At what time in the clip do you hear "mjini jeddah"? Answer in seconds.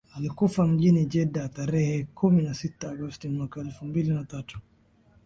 0.67-1.49